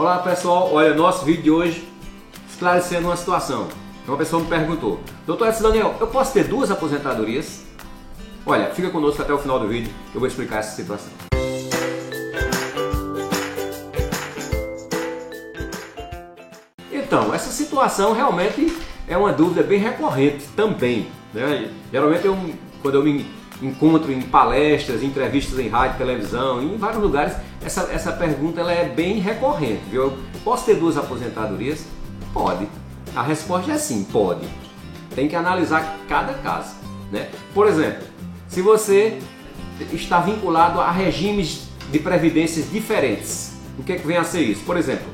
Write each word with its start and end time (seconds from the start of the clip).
Olá 0.00 0.16
pessoal, 0.20 0.72
olha, 0.72 0.94
nosso 0.94 1.26
vídeo 1.26 1.42
de 1.42 1.50
hoje 1.50 1.86
esclarecendo 2.48 3.08
uma 3.08 3.16
situação. 3.18 3.68
Uma 4.08 4.16
pessoa 4.16 4.42
me 4.42 4.48
perguntou, 4.48 4.98
doutor 5.26 5.48
Edson 5.48 5.62
Daniel, 5.64 5.94
eu 6.00 6.06
posso 6.06 6.32
ter 6.32 6.44
duas 6.44 6.70
aposentadorias? 6.70 7.66
Olha, 8.46 8.70
fica 8.70 8.88
conosco 8.88 9.20
até 9.20 9.30
o 9.34 9.36
final 9.36 9.60
do 9.60 9.68
vídeo 9.68 9.92
eu 10.14 10.18
vou 10.18 10.26
explicar 10.26 10.60
essa 10.60 10.74
situação. 10.74 11.12
Então, 16.90 17.34
essa 17.34 17.50
situação 17.50 18.14
realmente 18.14 18.74
é 19.06 19.18
uma 19.18 19.34
dúvida 19.34 19.62
bem 19.62 19.80
recorrente 19.80 20.46
também. 20.56 21.10
Né? 21.34 21.70
Geralmente 21.92 22.24
eu, 22.24 22.38
quando 22.80 22.94
eu 22.94 23.04
me 23.04 23.26
encontro 23.62 24.12
em 24.12 24.22
palestras, 24.22 25.02
entrevistas 25.02 25.58
em 25.58 25.68
rádio, 25.68 25.98
televisão, 25.98 26.62
em 26.62 26.76
vários 26.76 27.02
lugares, 27.02 27.34
essa, 27.64 27.82
essa 27.92 28.12
pergunta 28.12 28.60
ela 28.60 28.72
é 28.72 28.88
bem 28.88 29.18
recorrente. 29.18 29.82
Viu? 29.90 30.12
Posso 30.44 30.64
ter 30.66 30.76
duas 30.76 30.96
aposentadorias? 30.96 31.84
Pode. 32.32 32.66
A 33.14 33.22
resposta 33.22 33.72
é 33.72 33.78
sim, 33.78 34.04
pode. 34.04 34.46
Tem 35.14 35.28
que 35.28 35.36
analisar 35.36 35.98
cada 36.08 36.34
caso. 36.34 36.76
Né? 37.10 37.28
Por 37.52 37.66
exemplo, 37.66 38.04
se 38.48 38.62
você 38.62 39.18
está 39.92 40.20
vinculado 40.20 40.80
a 40.80 40.90
regimes 40.90 41.68
de 41.90 41.98
previdências 41.98 42.70
diferentes, 42.70 43.52
o 43.78 43.82
que, 43.82 43.92
é 43.92 43.96
que 43.96 44.06
vem 44.06 44.16
a 44.16 44.24
ser 44.24 44.42
isso? 44.42 44.62
Por 44.64 44.76
exemplo, 44.76 45.06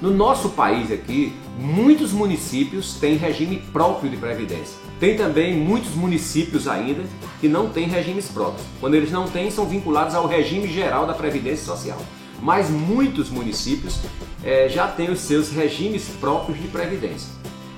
no 0.00 0.12
nosso 0.12 0.50
país 0.50 0.92
aqui, 0.92 1.32
muitos 1.58 2.12
municípios 2.12 2.94
têm 2.94 3.16
regime 3.16 3.56
próprio 3.72 4.08
de 4.08 4.16
previdência. 4.16 4.76
Tem 5.00 5.16
também 5.16 5.56
muitos 5.56 5.92
municípios 5.96 6.68
ainda 6.68 7.02
que 7.40 7.48
não 7.48 7.68
têm 7.70 7.88
regimes 7.88 8.28
próprios. 8.28 8.64
Quando 8.78 8.94
eles 8.94 9.10
não 9.10 9.26
têm, 9.26 9.50
são 9.50 9.66
vinculados 9.66 10.14
ao 10.14 10.28
regime 10.28 10.68
geral 10.68 11.04
da 11.04 11.14
Previdência 11.14 11.64
Social. 11.64 11.98
Mas 12.40 12.70
muitos 12.70 13.28
municípios 13.28 13.98
é, 14.44 14.68
já 14.68 14.86
têm 14.86 15.10
os 15.10 15.18
seus 15.18 15.50
regimes 15.50 16.08
próprios 16.20 16.60
de 16.60 16.68
previdência. 16.68 17.32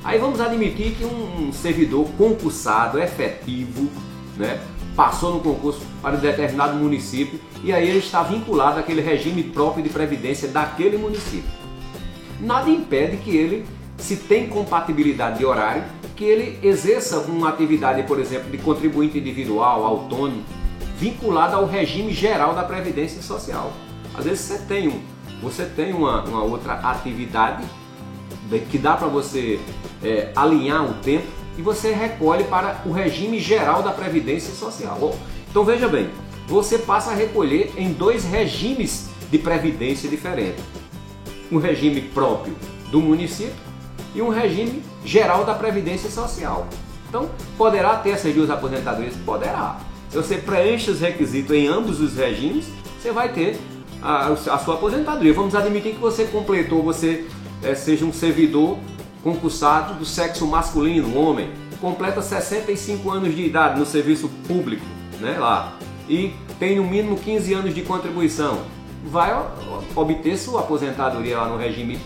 Aí 0.05 0.19
vamos 0.19 0.41
admitir 0.41 0.97
que 0.97 1.05
um 1.05 1.51
servidor 1.51 2.07
concursado, 2.19 2.99
efetivo, 2.99 3.89
né, 4.37 4.61
passou 4.95 5.33
no 5.33 5.41
concurso 5.41 5.81
para 6.03 6.17
um 6.17 6.21
determinado 6.21 6.77
município 6.77 7.41
e 7.65 7.73
aí 7.73 7.89
ele 7.89 7.99
está 7.99 8.23
vinculado 8.23 8.79
àquele 8.79 9.01
regime 9.01 9.43
próprio 9.43 9.83
de 9.83 9.89
previdência 9.89 10.49
daquele 10.49 10.99
município 10.99 11.61
nada 12.41 12.71
impede 12.71 13.19
que 13.19 13.37
ele, 13.37 13.67
se 13.99 14.17
tem 14.17 14.49
compatibilidade 14.49 15.39
de 15.39 15.45
horário, 15.45 15.85
que 16.17 16.25
ele 16.25 16.59
exerça 16.63 17.19
uma 17.21 17.49
atividade, 17.49 18.03
por 18.03 18.19
exemplo, 18.19 18.51
de 18.51 18.59
contribuinte 18.59 19.19
individual, 19.19 19.85
autônomo, 19.85 20.43
vinculada 20.97 21.57
ao 21.57 21.67
regime 21.67 22.13
geral 22.13 22.55
da 22.55 22.63
Previdência 22.63 23.23
Social. 23.23 23.73
Às 24.15 24.25
vezes 24.25 24.41
você 24.41 24.59
tem, 24.59 24.89
um, 24.89 25.01
você 25.41 25.65
tem 25.65 25.93
uma, 25.93 26.23
uma 26.25 26.43
outra 26.43 26.75
atividade 26.75 27.65
que 28.71 28.79
dá 28.79 28.97
para 28.97 29.07
você 29.07 29.61
é, 30.03 30.33
alinhar 30.35 30.85
o 30.85 30.95
tempo 30.95 31.27
e 31.57 31.63
você 31.63 31.93
recolhe 31.93 32.45
para 32.45 32.83
o 32.85 32.91
regime 32.91 33.39
geral 33.39 33.83
da 33.83 33.93
Previdência 33.93 34.53
Social. 34.53 35.15
Então 35.51 35.65
veja 35.65 35.89
bem, 35.89 36.11
você 36.47 36.79
passa 36.79 37.13
a 37.13 37.15
recolher 37.15 37.73
em 37.77 37.93
dois 37.93 38.25
regimes 38.25 39.09
de 39.31 39.39
previdência 39.39 40.09
diferentes 40.09 40.80
um 41.51 41.59
regime 41.59 42.01
próprio 42.01 42.55
do 42.91 43.01
município 43.01 43.55
e 44.15 44.23
um 44.23 44.29
regime 44.29 44.83
geral 45.05 45.45
da 45.45 45.55
Previdência 45.55 46.11
Social. 46.11 46.67
Então, 47.09 47.29
poderá 47.57 47.97
ter 47.97 48.11
essas 48.11 48.35
duas 48.35 48.51
aposentadorias? 48.51 49.15
Poderá. 49.25 49.81
Se 50.09 50.17
você 50.17 50.37
preenche 50.37 50.91
os 50.91 51.01
requisitos 51.01 51.55
em 51.55 51.67
ambos 51.67 52.01
os 52.01 52.17
regimes, 52.17 52.67
você 53.01 53.13
vai 53.13 53.33
ter 53.33 53.59
a, 54.03 54.29
a 54.29 54.59
sua 54.59 54.75
aposentadoria. 54.75 55.33
Vamos 55.33 55.55
admitir 55.55 55.95
que 55.95 56.01
você 56.01 56.25
completou, 56.25 56.83
você 56.83 57.27
é, 57.63 57.75
seja 57.75 58.05
um 58.05 58.13
servidor 58.13 58.79
concursado 59.23 59.95
do 59.95 60.05
sexo 60.05 60.47
masculino, 60.47 61.17
homem, 61.19 61.51
completa 61.81 62.23
65 62.23 63.11
anos 63.11 63.35
de 63.35 63.45
idade 63.45 63.79
no 63.79 63.87
serviço 63.87 64.29
público, 64.47 64.85
né, 65.21 65.39
lá, 65.39 65.75
e 66.09 66.33
tem 66.59 66.77
no 66.77 66.85
mínimo 66.85 67.17
15 67.19 67.53
anos 67.55 67.75
de 67.75 67.83
contribuição 67.83 68.63
vai 69.05 69.31
obter 69.95 70.37
sua 70.37 70.61
aposentadoria 70.61 71.39
lá 71.39 71.49
no 71.49 71.57
regime, 71.57 71.99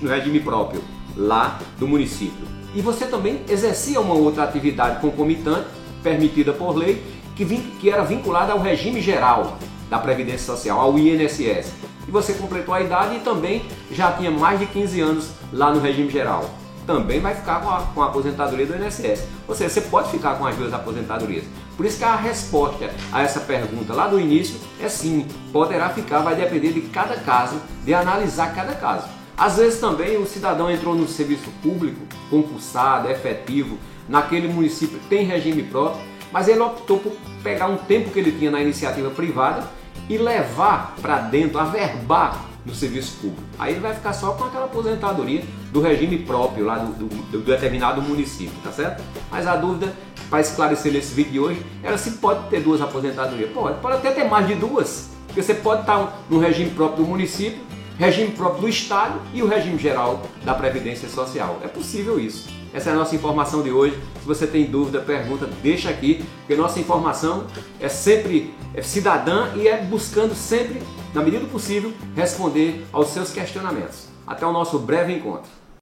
no 0.00 0.08
regime 0.08 0.40
próprio, 0.40 0.82
lá 1.16 1.58
do 1.78 1.88
município. 1.88 2.46
E 2.74 2.80
você 2.80 3.06
também 3.06 3.40
exercia 3.48 4.00
uma 4.00 4.14
outra 4.14 4.44
atividade 4.44 5.00
concomitante, 5.00 5.66
permitida 6.02 6.52
por 6.52 6.76
lei, 6.76 7.02
que, 7.34 7.44
que 7.44 7.90
era 7.90 8.04
vinculada 8.04 8.52
ao 8.52 8.60
regime 8.60 9.00
geral 9.00 9.56
da 9.88 9.98
Previdência 9.98 10.46
Social, 10.46 10.80
ao 10.80 10.98
INSS. 10.98 11.72
E 12.06 12.10
você 12.10 12.34
completou 12.34 12.74
a 12.74 12.80
idade 12.82 13.16
e 13.16 13.20
também 13.20 13.64
já 13.90 14.12
tinha 14.12 14.30
mais 14.30 14.58
de 14.58 14.66
15 14.66 15.00
anos 15.00 15.30
lá 15.52 15.72
no 15.72 15.80
regime 15.80 16.10
geral 16.10 16.50
também 16.86 17.20
vai 17.20 17.34
ficar 17.34 17.60
com 17.60 17.70
a, 17.70 17.80
com 17.82 18.02
a 18.02 18.06
aposentadoria 18.06 18.66
do 18.66 18.76
INSS. 18.76 19.26
Ou 19.48 19.54
seja, 19.54 19.70
você 19.70 19.80
pode 19.82 20.10
ficar 20.10 20.36
com 20.36 20.46
as 20.46 20.56
duas 20.56 20.72
aposentadorias. 20.72 21.44
Por 21.76 21.84
isso 21.84 21.98
que 21.98 22.04
a 22.04 22.14
resposta 22.14 22.90
a 23.12 23.22
essa 23.22 23.40
pergunta 23.40 23.92
lá 23.92 24.06
do 24.06 24.20
início 24.20 24.56
é 24.80 24.88
sim, 24.88 25.26
poderá 25.52 25.90
ficar, 25.90 26.20
vai 26.20 26.36
depender 26.36 26.72
de 26.72 26.82
cada 26.82 27.16
caso, 27.16 27.60
de 27.84 27.92
analisar 27.92 28.54
cada 28.54 28.74
caso. 28.74 29.08
Às 29.36 29.56
vezes 29.56 29.80
também 29.80 30.16
o 30.16 30.26
cidadão 30.26 30.70
entrou 30.70 30.94
no 30.94 31.08
serviço 31.08 31.50
público, 31.62 32.00
concursado, 32.30 33.10
efetivo, 33.10 33.78
naquele 34.08 34.46
município 34.46 35.00
tem 35.08 35.24
regime 35.24 35.64
próprio, 35.64 36.04
mas 36.30 36.46
ele 36.46 36.60
optou 36.60 36.98
por 36.98 37.12
pegar 37.42 37.66
um 37.66 37.76
tempo 37.76 38.10
que 38.10 38.18
ele 38.18 38.32
tinha 38.32 38.50
na 38.50 38.60
iniciativa 38.60 39.10
privada 39.10 39.64
e 40.08 40.18
levar 40.18 40.94
para 41.00 41.18
dentro, 41.18 41.58
averbar 41.58 42.44
no 42.64 42.74
serviço 42.74 43.16
público. 43.20 43.42
Aí 43.58 43.72
ele 43.72 43.80
vai 43.80 43.94
ficar 43.94 44.12
só 44.12 44.32
com 44.32 44.44
aquela 44.44 44.64
aposentadoria 44.64 45.44
do 45.70 45.80
regime 45.80 46.18
próprio 46.18 46.64
lá 46.64 46.78
do, 46.78 46.92
do, 46.92 47.08
do 47.32 47.40
determinado 47.40 48.00
município, 48.00 48.54
tá 48.62 48.72
certo? 48.72 49.02
Mas 49.30 49.46
a 49.46 49.56
dúvida 49.56 49.92
para 50.30 50.40
esclarecer 50.40 50.92
nesse 50.92 51.14
vídeo 51.14 51.32
de 51.32 51.40
hoje 51.40 51.66
era 51.82 51.98
se 51.98 52.12
pode 52.12 52.48
ter 52.48 52.60
duas 52.60 52.80
aposentadorias. 52.80 53.50
Pode, 53.52 53.80
pode 53.80 53.96
até 53.96 54.12
ter 54.12 54.24
mais 54.24 54.46
de 54.46 54.54
duas, 54.54 55.10
porque 55.26 55.42
você 55.42 55.54
pode 55.54 55.82
estar 55.82 56.20
no 56.30 56.38
regime 56.38 56.70
próprio 56.70 57.04
do 57.04 57.10
município, 57.10 57.60
regime 57.98 58.30
próprio 58.30 58.62
do 58.62 58.68
Estado 58.68 59.20
e 59.32 59.42
o 59.42 59.46
regime 59.46 59.78
geral 59.78 60.22
da 60.44 60.54
Previdência 60.54 61.08
Social. 61.08 61.60
É 61.62 61.68
possível 61.68 62.18
isso. 62.18 62.48
Essa 62.74 62.90
é 62.90 62.92
a 62.92 62.96
nossa 62.96 63.14
informação 63.14 63.62
de 63.62 63.70
hoje. 63.70 63.96
Se 64.20 64.26
você 64.26 64.48
tem 64.48 64.64
dúvida, 64.64 65.00
pergunta, 65.00 65.48
deixa 65.62 65.88
aqui, 65.88 66.24
porque 66.38 66.56
nossa 66.56 66.80
informação 66.80 67.46
é 67.80 67.88
sempre 67.88 68.52
é 68.74 68.82
cidadã 68.82 69.52
e 69.54 69.68
é 69.68 69.80
buscando 69.80 70.34
sempre, 70.34 70.82
na 71.14 71.22
medida 71.22 71.44
do 71.44 71.50
possível, 71.52 71.92
responder 72.16 72.84
aos 72.92 73.10
seus 73.10 73.30
questionamentos. 73.30 74.08
Até 74.26 74.44
o 74.44 74.52
nosso 74.52 74.76
breve 74.80 75.12
encontro. 75.12 75.48